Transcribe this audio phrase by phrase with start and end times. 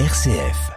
[0.00, 0.72] RCF.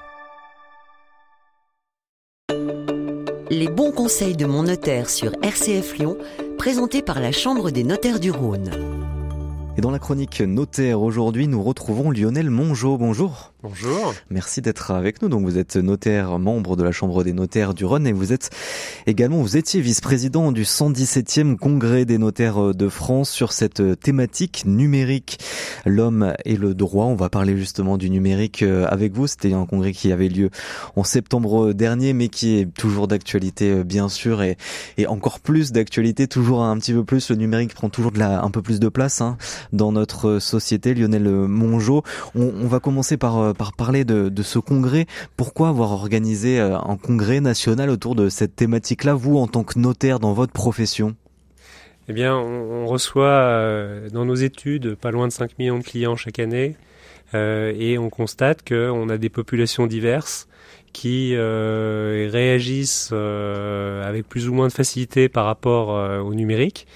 [3.50, 6.18] Les bons conseils de mon notaire sur RCF Lyon,
[6.60, 8.70] présentés par la Chambre des notaires du Rhône.
[9.76, 13.00] Et dans la chronique notaire aujourd'hui, nous retrouvons Lionel Mongeau.
[13.00, 13.53] Bonjour.
[13.70, 14.13] Bonjour.
[14.29, 15.28] Merci d'être avec nous.
[15.28, 18.50] Donc vous êtes notaire, membre de la Chambre des notaires du Rhône et vous êtes
[19.08, 25.40] également, vous étiez vice-président du 117e congrès des notaires de France sur cette thématique numérique,
[25.86, 27.08] l'homme et le droit.
[27.08, 29.27] On va parler justement du numérique euh, avec vous.
[29.27, 30.49] C'était un congrès qui avait lieu
[30.96, 34.55] en septembre dernier, mais qui est toujours d'actualité, euh, bien sûr, et,
[35.08, 37.30] encore plus d'actualité, toujours un petit peu plus.
[37.32, 39.38] Le numérique prend toujours de la, un peu plus de place hein,
[39.74, 40.94] dans notre société.
[40.94, 45.06] Lionel Mongeau, on, on va commencer par euh, par parler de, ce congrès.
[45.36, 49.80] Pourquoi avoir organisé euh, un congrès national autour de cette thématique-là, vous en tant que
[49.80, 51.16] notaire dans votre profession?
[52.08, 56.16] Eh bien, on, reçoit euh, dans nos études pas loin de 5 millions de clients
[56.16, 56.78] chaque année
[57.34, 60.48] euh, et on constate qu'on a des populations diverses
[60.94, 65.89] qui réagissent avec plus ou moins de facilité par rapport
[66.25, 66.88] au numérique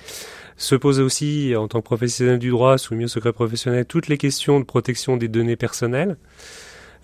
[0.62, 4.18] se pose aussi, en tant que professionnel du droit, soumis au secret professionnel, toutes les
[4.18, 6.18] questions de protection des données personnelles.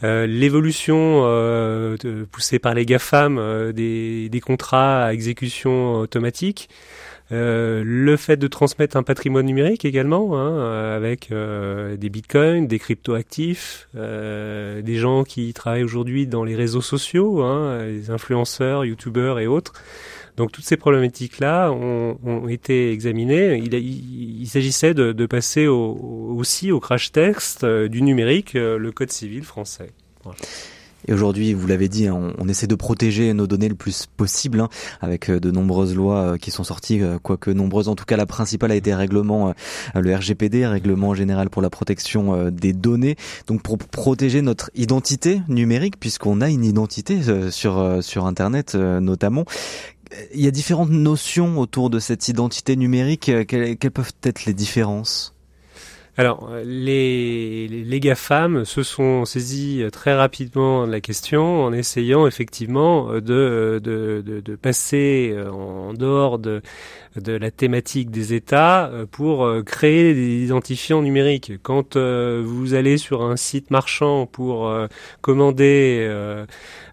[0.04, 1.98] Euh, L'évolution euh,
[2.32, 6.70] poussée par les GAFAM euh, des, contrats à exécution automatique,
[7.32, 12.80] euh, le fait de transmettre un patrimoine numérique également, hein, avec euh, des bitcoins, des
[12.80, 19.48] cryptoactifs, des gens qui travaillent aujourd'hui dans les réseaux sociaux, hein, les influenceurs, youtubeurs et
[19.48, 19.74] autres.
[20.38, 23.58] Donc toutes ces problématiques-là ont, ont, été examinées.
[23.58, 25.98] Il, s'agissait de, de, passer au,
[26.38, 29.90] aussi au crash test euh, du numérique, euh, le Code civil français.
[30.24, 30.38] Voilà.
[31.08, 34.60] Et aujourd'hui, vous l'avez dit, on, on, essaie de protéger nos données le plus possible,
[34.60, 34.70] hein,
[35.02, 37.88] avec euh, de nombreuses lois qui sont sorties, quoique nombreuses.
[37.88, 39.54] En tout cas, la principale a été règlement,
[39.96, 43.16] le RGPD, règlement général pour la protection des données.
[43.48, 47.20] Donc pour protéger notre identité numérique, puisqu'on a une identité
[47.52, 49.46] sur sur Internet notamment
[50.34, 53.32] il y a différentes notions autour de cette identité numérique.
[53.48, 55.37] Quelles peuvent être les différences?
[56.18, 63.14] Alors, les, les GAFAM se sont saisis très rapidement de la question en essayant effectivement
[63.14, 66.62] de, de, de, de passer en dehors de,
[67.16, 71.54] de la thématique des États pour créer des identifiants numériques.
[71.62, 74.72] Quand vous allez sur un site marchand pour
[75.22, 76.10] commander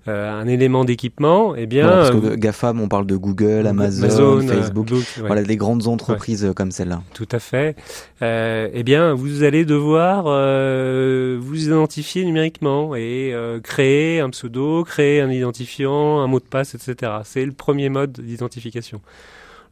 [0.07, 1.87] un élément d'équipement, eh bien...
[1.87, 5.27] Voilà, parce que GAFAM, on parle de Google, Amazon, Amazon Facebook, Google, ouais.
[5.27, 6.53] voilà, des grandes entreprises ouais.
[6.53, 7.03] comme celle-là.
[7.15, 7.75] Tout à fait.
[8.21, 14.85] Euh, eh bien, vous allez devoir euh, vous identifier numériquement et euh, créer un pseudo,
[14.85, 17.13] créer un identifiant, un mot de passe, etc.
[17.25, 19.01] C'est le premier mode d'identification.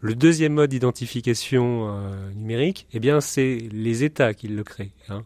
[0.04, 4.90] Le deuxième mode d'identification euh, numérique, eh bien, c'est les États qui le créent.
[5.08, 5.22] Hein.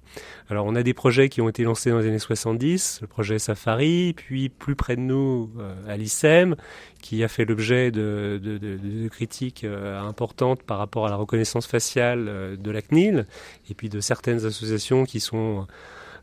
[0.51, 3.39] Alors, on a des projets qui ont été lancés dans les années 70, le projet
[3.39, 6.55] Safari, puis plus près de nous, euh,
[7.01, 12.57] qui a fait l'objet de, critiques euh, importantes par rapport à la reconnaissance faciale euh,
[12.57, 13.27] de la CNIL,
[13.71, 15.67] et puis de certaines associations qui sont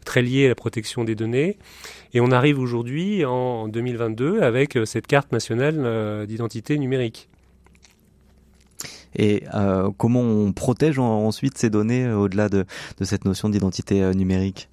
[0.06, 1.58] très liées à la protection des données.
[2.14, 7.30] Et on arrive aujourd'hui, en 2022, avec cette carte nationale d'identité numérique.
[9.16, 12.66] Et euh, comment on protège ensuite ces données euh, au-delà de,
[13.00, 14.70] de, cette notion d'identité euh, numérique?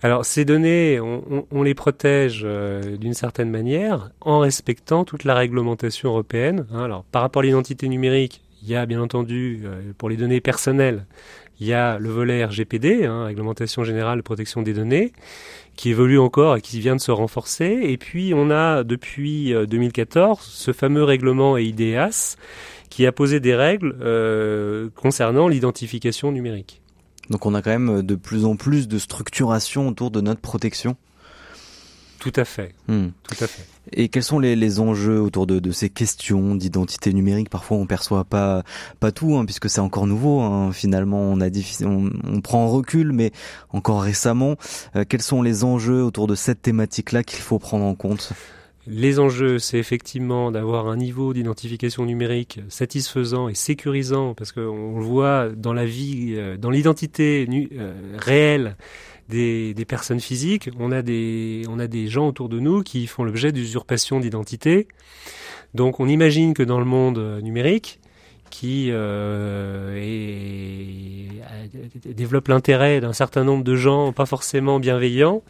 [0.00, 5.34] Alors ces données, on, on, les protège euh, d'une certaine manière en respectant toute la
[5.34, 6.66] réglementation européenne.
[6.72, 6.84] Hein.
[6.84, 10.40] Alors par rapport à l'identité numérique, il y a bien entendu euh, pour les données
[10.40, 11.04] personnelles,
[11.58, 15.12] il y a le volet RGPD, hein, réglementation générale de protection des données,
[15.74, 17.80] qui évolue encore et qui vient de se renforcer.
[17.82, 22.36] Et puis on a depuis 2014 ce fameux règlement EIDAS
[22.90, 26.80] qui a posé des règles euh, concernant l'identification numérique.
[27.30, 30.96] Donc on a quand même de plus en plus de structuration autour de notre protection.
[32.18, 32.74] Tout à fait.
[32.88, 33.08] Hmm.
[33.22, 33.64] Tout à fait.
[33.92, 37.48] Et quels sont les, les enjeux autour de, de ces questions d'identité numérique?
[37.48, 38.64] Parfois, on perçoit pas
[38.98, 40.40] pas tout, hein, puisque c'est encore nouveau.
[40.40, 40.72] Hein.
[40.72, 41.48] Finalement, on a
[41.82, 43.30] on, on, prend en recul, mais
[43.70, 44.56] encore récemment,
[44.96, 48.32] euh, quels sont les enjeux autour de cette thématique-là qu'il faut prendre en compte?
[48.88, 55.04] Les enjeux, c'est effectivement d'avoir un niveau d'identification numérique satisfaisant et sécurisant, parce qu'on le
[55.04, 57.46] voit dans la vie, euh, dans l'identité
[57.76, 58.76] euh, réelle
[59.28, 63.06] des, des, personnes physiques, on a des, on a des gens autour de nous qui
[63.06, 64.88] font l'objet d'usurpation d'identité.
[65.74, 68.00] Donc on imagine que dans le monde numérique,
[68.50, 69.94] qui euh,
[72.06, 75.42] développe l'intérêt d'un certain nombre de gens pas forcément bienveillants,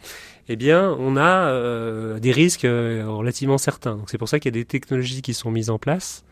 [0.51, 3.99] eh bien, on a euh, des risques euh, relativement certains.
[4.07, 6.23] C'est pour ça qu'il y a des technologies qui sont mises en place.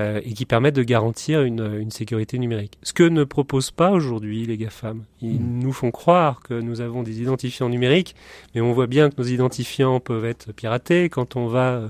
[0.00, 2.78] Euh, et qui permettent de garantir une, une, sécurité numérique.
[2.82, 5.04] Ce que ne proposent pas aujourd'hui les GAFAM.
[5.20, 5.58] Ils mmh.
[5.60, 8.14] nous font croire que nous avons des identifiants numériques,
[8.54, 11.08] mais on voit bien que nos identifiants peuvent être piratés.
[11.08, 11.88] Quand on va euh,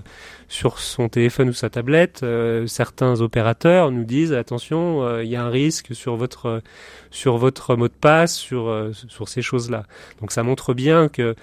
[0.49, 5.37] sur son téléphone ou sa tablette, euh, certains opérateurs nous disent attention, euh, il y
[5.37, 6.63] a un risque sur votre
[7.11, 9.85] sur votre mot de passe, sur sur ces choses-là.
[10.21, 11.35] Donc ça montre bien que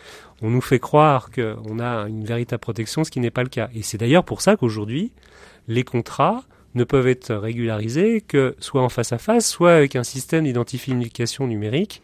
[0.42, 3.70] on nous fait croire qu'on a une véritable protection, ce qui n'est pas le cas.
[3.74, 5.12] Et c'est d'ailleurs pour ça qu'aujourd'hui,
[5.68, 6.44] les contrats
[6.76, 11.48] ne peuvent être régularisés que soit en face à face, soit avec un système d'identification
[11.48, 12.02] numérique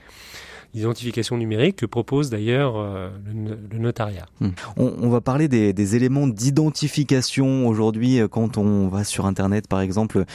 [0.73, 4.25] l'identification numérique que propose d'ailleurs euh, le, notariat.
[4.39, 4.50] Hmm.
[4.77, 10.25] On, va parler des, éléments d'identification aujourd'hui euh, quand on va sur Internet par exemple.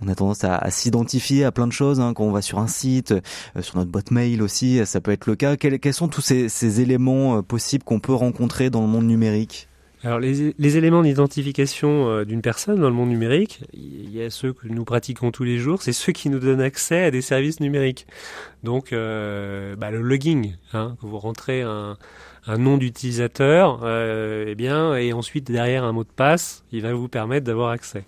[0.00, 2.68] On a tendance à, s'identifier à plein de choses hein, quand on va sur un
[2.68, 5.56] site, euh, sur notre boîte mail aussi, ça peut être le cas.
[5.56, 9.68] Quels, sont tous ces éléments possibles qu'on peut rencontrer dans le monde numérique?
[10.04, 14.52] Alors les, éléments d'identification euh, d'une personne dans le monde numérique, il y a ceux
[14.52, 17.58] que nous pratiquons tous les jours, c'est ceux qui nous donnent accès à des services
[17.58, 18.06] numériques.
[18.62, 21.96] Donc euh, bah, le logging, hein, vous rentrez un,
[22.46, 27.08] nom d'utilisateur, euh, eh bien, et ensuite derrière un mot de passe, il va vous
[27.08, 28.04] permettre d'avoir accès.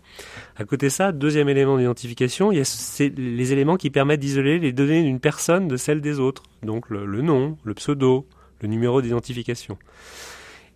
[0.56, 4.58] À côté de ça, deuxième élément d'identification, il y a les éléments qui permettent d'isoler
[4.58, 6.44] les données d'une personne de celles des autres.
[6.62, 8.26] Donc le nom, le pseudo,
[8.62, 9.76] le numéro d'identification.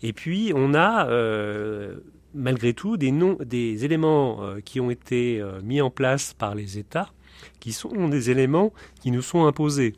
[0.04, 1.96] Et puis on a euh,
[2.34, 7.10] malgré tout des, éléments euh, qui ont été euh, mis en place par les États,
[7.58, 9.94] qui sont des éléments qui nous sont imposés.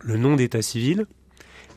[0.00, 1.06] Le nom d'état civil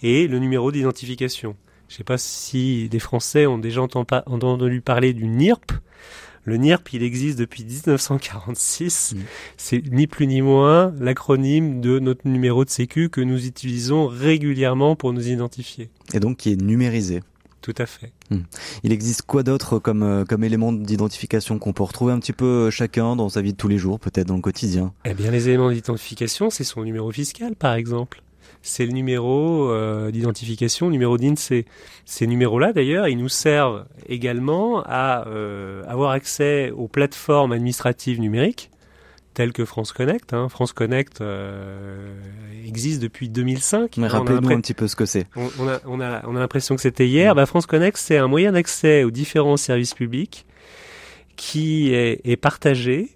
[0.02, 1.56] et le numéro d'identification.
[1.88, 5.72] Je ne sais pas si des Français ont déjà entendu parler du NIRP.
[6.46, 9.14] Le NIRP, il existe depuis 1946.
[9.14, 9.20] Mmh.
[9.58, 14.96] C'est ni plus ni moins l'acronyme de notre numéro de sécu que nous utilisons régulièrement
[14.96, 15.92] pour nous identifier.
[16.14, 17.22] Et donc qui est numérisé.
[17.62, 18.12] Tout à fait.
[18.32, 18.42] Hmm.
[18.84, 22.46] Il existe quoi d'autre comme, euh, comme élément d'identification qu'on peut retrouver un petit peu
[22.46, 24.94] euh, chacun dans sa vie de tous les jours, peut-être dans le quotidien?
[25.06, 28.24] Eh bien, les éléments d'identification, c'est son numéro fiscal, par exemple.
[28.64, 31.66] C'est le numéro euh, d'identification, numéro d'INSEE.
[32.06, 35.26] Ces numéros-là, d'ailleurs, ils nous servent également à
[35.88, 38.72] avoir accès aux plateformes administratives numériques
[39.34, 40.34] telles que France Connect.
[40.34, 40.50] Hein.
[40.50, 42.14] France Connect euh,
[42.66, 43.98] existe depuis 2005.
[43.98, 45.28] Mais rappelez-nous un petit peu ce que c'est.
[45.36, 47.36] On, a, on a, on a l'impression que c'était hier.
[47.36, 50.46] Bah, France Connect, c'est un moyen d'accès aux différents services publics
[51.36, 53.10] qui est, est partagé.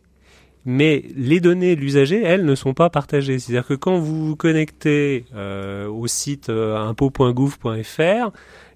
[0.68, 3.38] Mais les données de l'usager, elles, ne sont pas partagées.
[3.38, 8.32] C'est-à-dire que quand vous vous connectez euh, au site euh, impôt.gouv.fr,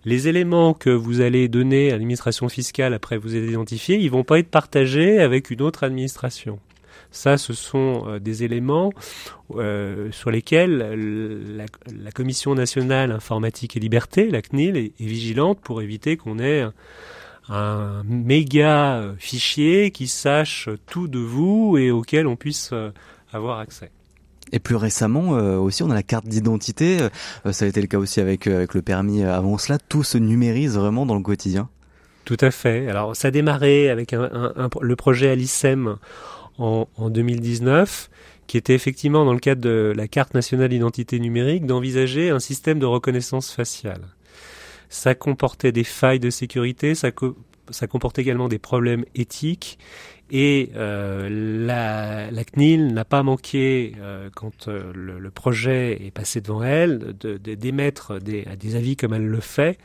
[0.06, 4.24] les éléments que vous allez donner à l'administration fiscale après vous êtes identifié, ils vont
[4.24, 6.60] pas être partagés avec une autre administration.
[7.12, 8.92] Ça, ce sont euh, des éléments
[9.56, 10.78] euh, sur lesquels
[11.58, 16.66] la, Commission nationale informatique et liberté, la CNIL, est, vigilante pour éviter qu'on ait
[17.48, 22.74] un, méga euh, fichier qui sache tout de vous et auquel on puisse
[23.34, 23.92] avoir accès.
[24.52, 25.30] Et plus récemment
[25.60, 26.98] aussi, on a la carte d'identité.
[27.52, 29.78] ça a été le cas aussi avec, avec le permis avant cela.
[29.78, 31.70] Tout se numérise vraiment dans le quotidien.
[32.26, 32.90] Tout à fait.
[32.90, 35.98] Alors, ça a démarré avec le projet Alicem
[36.60, 38.10] en, en 2019
[38.50, 42.80] qui était effectivement dans le cadre de la carte nationale d'identité numérique d'envisager un système
[42.80, 44.02] de reconnaissance faciale.
[44.90, 49.78] Ça comportait des failles de sécurité, ça, comportait également des problèmes éthiques
[50.32, 51.30] et euh,
[51.64, 58.16] la, CNIL n'a pas manqué, euh, quand euh, le, projet est passé devant elle, d'émettre
[58.16, 59.78] de, des, avis comme elle le fait,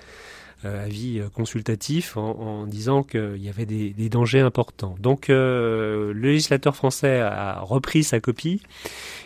[0.68, 4.94] avis euh, consultatif en, disant qu'il y avait des, dangers importants.
[5.00, 8.62] Donc euh, le législateur français a repris sa copie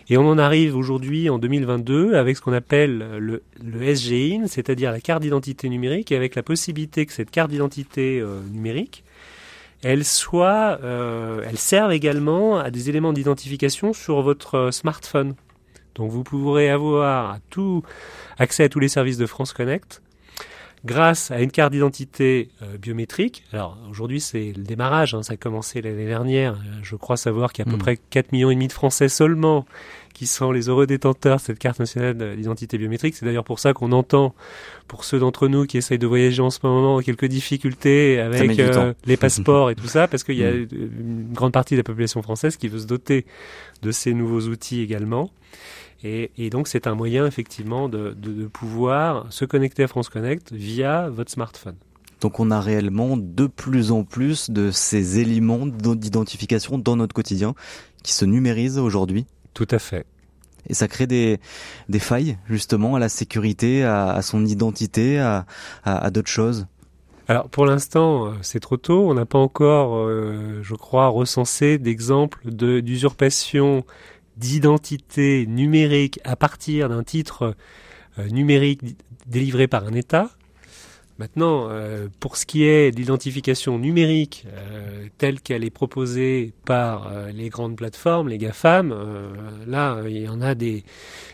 [0.09, 4.92] et on en arrive aujourd'hui en 2022 avec ce qu'on appelle le, le SGIN, c'est-à-dire
[4.92, 9.04] la carte d'identité numérique, et avec la possibilité que cette carte d'identité numérique
[9.83, 15.35] elle soit, elle serve également à des éléments d'identification sur votre smartphone.
[15.95, 17.83] Donc vous pourrez avoir tout
[18.38, 20.00] accès à tous les services de France Connect
[20.85, 23.44] grâce à une carte d'identité euh, biométrique.
[23.52, 26.54] Alors aujourd'hui c'est le démarrage, hein, ça a commencé l'année dernière.
[26.54, 27.82] Euh, je crois savoir qu'il y a à peu hmm.
[27.82, 29.66] près 4 millions et demi de Français seulement
[30.18, 33.14] qui sont les heureux détenteurs de cette carte nationale d'identité biométrique.
[33.14, 34.35] C'est d'ailleurs pour ça qu'on entend,
[34.88, 38.94] pour ceux d'entre nous qui essayent de voyager en ce moment, quelques difficultés avec euh,
[39.06, 40.66] les passeports et tout ça, parce qu'il y a hmm.
[40.73, 43.26] une grande partie de la population française qui veut se doter
[43.82, 45.30] de ces nouveaux outils également.
[46.04, 48.14] Et, donc c'est un moyen effectivement de,
[48.52, 51.76] pouvoir se connecter à France Connect via votre smartphone.
[52.20, 57.54] Donc on a réellement de plus en plus de ces éléments d'identification dans notre quotidien
[58.02, 59.26] qui se numérisent aujourd'hui.
[59.54, 60.06] Tout à fait.
[60.68, 61.38] Et ça crée des,
[61.88, 65.46] des failles justement à la sécurité, à, son identité, à,
[65.84, 66.66] à d'autres choses.
[67.28, 69.08] alors pour l'instant, c'est trop tôt.
[69.08, 73.84] On n'a pas encore, je crois, recensé d'exemples d'usurpation
[74.38, 77.54] d'identité numérique à partir d'un titre
[78.30, 78.80] numérique
[79.26, 80.30] délivré par un État.
[81.18, 87.09] Maintenant, euh, pour ce qui est de l'identification numérique euh, telle qu'elle est proposée par
[87.09, 88.95] euh, les grandes plateformes, les GAFAM,
[89.66, 90.85] là, il y en a des...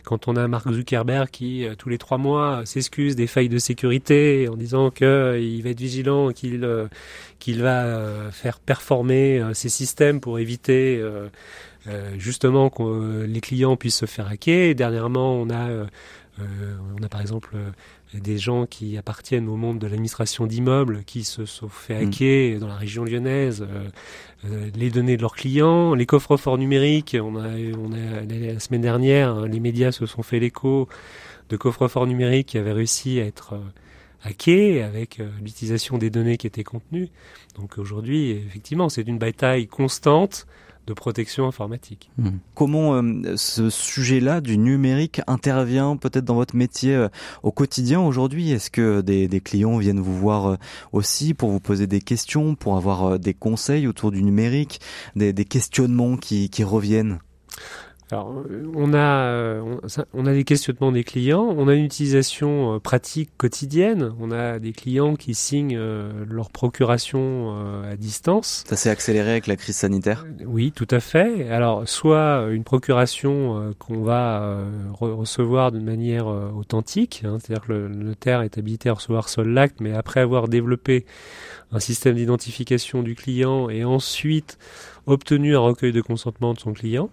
[0.04, 4.48] Quand on a Mark Zuckerberg qui, tous les trois mois, s'excuse des failles de sécurité
[4.48, 11.02] en disant qu'il va être vigilant, qu'il va faire performer ses systèmes pour éviter
[12.18, 14.70] justement que les clients puissent se faire hacker.
[14.70, 15.86] Et dernièrement, on a...
[16.38, 17.56] on a par exemple
[18.20, 22.08] des gens qui appartiennent au monde de l'administration d'immeubles qui se sont fait mm.
[22.08, 23.88] hacker dans la région lyonnaise, euh,
[24.44, 27.16] euh, les données de leurs clients, les coffres-forts numériques.
[27.20, 27.48] On a,
[27.78, 30.88] on a, la semaine dernière, hein, les médias se sont fait l'écho
[31.48, 33.60] de coffres-forts numériques qui avaient réussi à être euh,
[34.22, 37.10] hackés avec l'utilisation des données qui étaient contenues.
[37.56, 40.46] Donc aujourd'hui, effectivement, c'est une bataille constante
[40.86, 42.10] de protection informatique.
[42.18, 42.38] Hmm.
[42.54, 47.08] Comment euh, ce sujet-là du numérique intervient peut-être dans votre métier euh,
[47.42, 48.50] au quotidien aujourd'hui?
[48.50, 50.56] Est-ce que des, clients viennent vous voir euh,
[50.92, 54.80] aussi pour vous poser des questions, pour avoir des conseils autour du numérique,
[55.16, 57.18] des, questionnements qui reviennent?
[58.14, 58.32] Alors,
[58.76, 59.76] on a, euh,
[60.12, 64.60] on, a des questionnements des clients, on a une utilisation euh, pratique quotidienne, on a
[64.60, 67.24] des clients qui signent euh, leur procuration
[67.84, 68.62] à distance.
[68.68, 70.24] Ça s'est accéléré avec la crise sanitaire?
[70.46, 71.48] Oui, tout à fait.
[71.50, 74.58] Alors, soit une procuration qu'on va
[74.92, 79.80] recevoir de manière authentique, hein, c'est-à-dire que le notaire est habilité à recevoir seul l'acte,
[79.80, 81.04] mais après avoir développé
[81.72, 84.58] un système d'identification du client et ensuite
[85.06, 87.10] obtenu un recueil de consentement de son client.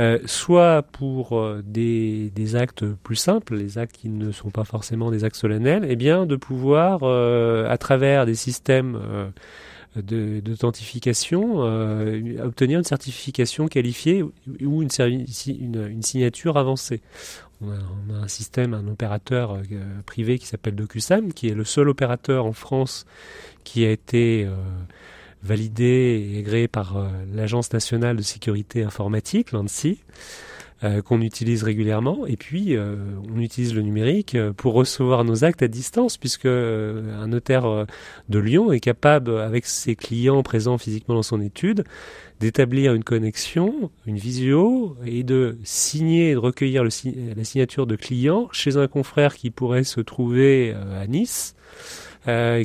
[0.00, 5.12] Euh, soit pour euh, des, actes plus simples, les actes qui ne sont pas forcément
[5.12, 8.98] des actes solennels, eh bien de pouvoir, euh, à travers des systèmes
[9.94, 11.60] d'authentification,
[12.42, 17.00] obtenir une certification qualifiée ou une signature avancée.
[17.60, 17.76] On a,
[18.08, 19.58] on a, un système, un opérateur
[20.04, 23.06] privé qui s'appelle DocuSam, qui est le seul opérateur en France
[23.62, 24.48] qui a été
[25.44, 29.98] validé et agréé par euh, l'Agence nationale de sécurité informatique, l'ANSI,
[30.82, 32.26] euh, qu'on utilise régulièrement.
[32.26, 32.96] Et puis, euh,
[33.32, 37.86] on utilise le numérique pour recevoir nos actes à distance, puisque un notaire
[38.28, 41.84] de Lyon est capable, avec ses clients présents physiquement dans son étude,
[42.40, 48.48] d'établir une connexion, une visio, et de signer et de recueillir la signature de clients
[48.50, 51.54] chez un confrère qui pourrait se trouver à Nice,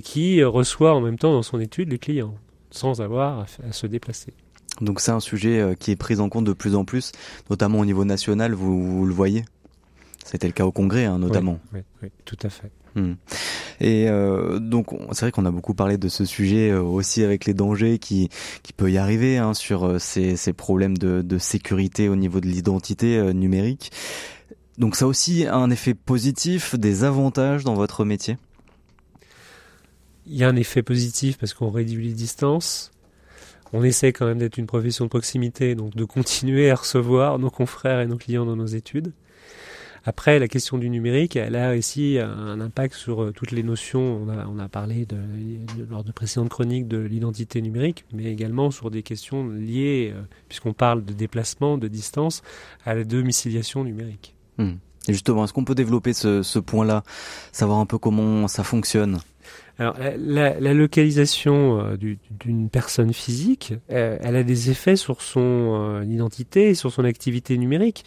[0.03, 2.35] qui reçoit en même temps dans son étude les clients
[2.71, 4.33] sans avoir à, se déplacer.
[4.81, 7.11] Donc c'est un sujet euh, qui est pris en compte de plus en plus,
[7.49, 9.45] notamment au niveau national, vous, le voyez?
[10.23, 11.59] C'était le cas au Congrès, hein, notamment.
[11.73, 12.71] Oui, oui, tout à fait.
[12.95, 13.13] Hmm.
[13.79, 17.45] Et euh, donc c'est vrai qu'on a beaucoup parlé de ce sujet euh, aussi avec
[17.45, 18.29] les dangers qui
[18.63, 22.47] qui peut y arriver hein, sur ces, ces problèmes de, de sécurité au niveau de
[22.47, 23.91] l'identité numérique.
[24.77, 28.37] Donc ça aussi a un effet positif, des avantages dans votre métier?
[30.29, 32.91] Il y a un effet positif parce qu'on réduit les distances.
[33.73, 37.49] On essaie quand même d'être une profession de proximité, donc de continuer à recevoir nos
[37.49, 39.11] confrères et nos clients dans nos études.
[40.05, 44.25] Après, la question du numérique, elle a aussi un impact sur euh, toutes les notions.
[44.25, 45.17] On a, parlé de,
[45.89, 50.73] lors de précédentes chroniques de l'identité numérique, mais également sur des questions liées, euh, puisqu'on
[50.73, 52.43] parle de déplacement, de distance,
[52.85, 54.35] à la domiciliation numérique.
[54.57, 54.75] Hmm.
[55.13, 57.03] Justement, est-ce qu'on peut développer ce, point-là,
[57.51, 59.19] savoir un peu comment ça fonctionne?
[59.79, 65.39] Alors, la, la localisation euh, d'une personne physique, euh, elle a des effets sur son
[65.41, 68.03] euh, identité et sur son activité numérique.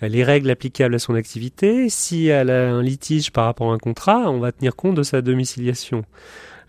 [0.00, 3.78] Les règles applicables à son activité, si elle a un litige par rapport à un
[3.78, 6.02] contrat, on va tenir compte de sa domiciliation.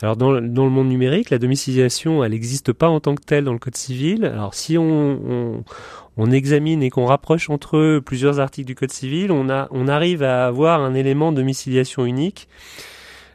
[0.02, 3.46] Alors dans, dans le monde numérique, la domiciliation, elle n'existe pas en tant que telle
[3.46, 4.26] dans le Code civil.
[4.26, 5.64] Alors si on, on,
[6.18, 9.88] on examine et qu'on rapproche entre eux plusieurs articles du Code civil, on, a, on
[9.88, 12.48] arrive à avoir un élément de domiciliation unique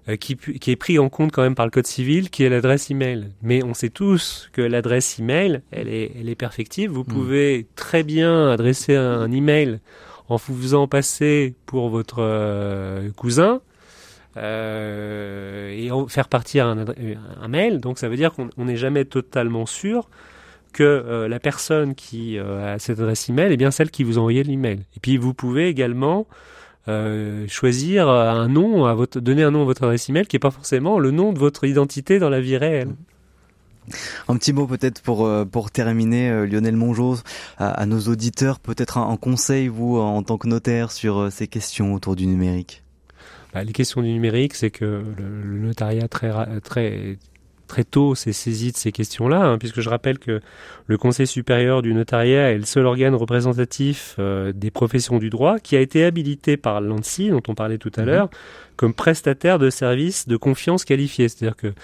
[0.08, 2.48] euh, qui, qui, est pris en compte quand même par le code civil, qui est
[2.48, 3.28] l'adresse email.
[3.42, 6.94] Mais on sait tous que l'adresse email, elle est, elle est perfectible.
[6.94, 7.12] Vous hmm.
[7.12, 9.80] pouvez très bien adresser un, email
[10.28, 13.60] en vous faisant passer pour votre euh, cousin
[14.38, 17.80] euh, et faire partir un, mail.
[17.80, 20.08] Donc ça veut dire qu'on n'est jamais totalement sûr
[20.72, 24.20] que euh, la personne qui a cette adresse email est bien celle qui vous a
[24.20, 24.80] envoyé l'email.
[24.96, 26.26] Et puis vous pouvez également
[26.88, 30.98] euh, choisir un nom, donner un nom à votre adresse email qui n'est pas forcément
[30.98, 32.94] le nom de votre identité dans la vie réelle.
[34.28, 37.16] Un petit mot peut-être pour euh, pour terminer, euh, Lionel Mongeau,
[37.58, 42.16] à, nos auditeurs, peut-être un, conseil vous en tant que notaire sur ces questions autour
[42.16, 42.82] du numérique?
[43.52, 44.84] Bah, les questions du numérique, c'est que
[45.16, 47.18] le, notariat très très
[47.66, 50.40] très tôt s'est saisi de ces questions-là, hein, puisque je rappelle que
[50.86, 55.58] le Conseil supérieur du notariat est le seul organe représentatif euh, des professions du droit
[55.58, 58.06] qui a été habilité par l'ANSI, dont on parlait tout à mhm.
[58.06, 58.30] l'heure,
[58.76, 61.28] comme prestataire de services de confiance qualifiés.
[61.28, 61.74] C'est-à-dire que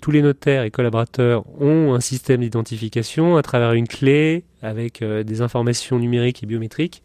[0.00, 5.22] tous les notaires et collaborateurs ont un système d'identification à travers une clé avec euh,
[5.22, 7.02] des informations numériques et biométriques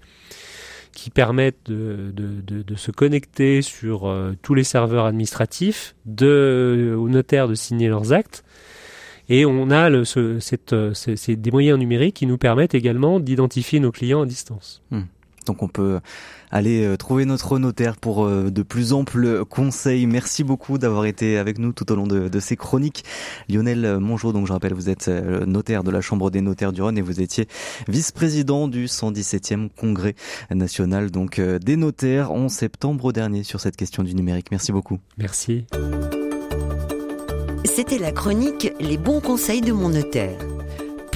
[0.97, 7.53] qui permettent de, se connecter sur euh, tous les serveurs administratifs, de, aux notaires de
[7.53, 8.43] signer leurs actes.
[9.29, 10.93] Et on a le, ce, cette, euh,
[11.27, 14.81] des moyens numériques qui nous permettent également d'identifier nos clients à distance.
[14.89, 15.03] Hmm.
[15.47, 15.99] Donc on peut
[16.51, 20.05] aller euh, trouver notre notaire pour euh, de plus amples conseils.
[20.05, 23.03] Merci beaucoup d'avoir été avec nous tout au long de, ces chroniques.
[23.49, 26.81] Lionel Mongeau, donc je rappelle, vous êtes euh, notaire de la Chambre des notaires du
[26.81, 27.47] Rhône et vous étiez
[27.87, 30.15] vice-président du 117e congrès
[30.51, 34.47] national donc des notaires en septembre dernier sur cette question du numérique.
[34.51, 34.99] Merci beaucoup.
[35.17, 35.65] Merci.
[37.65, 40.37] C'était la chronique Les bons conseils de mon notaire.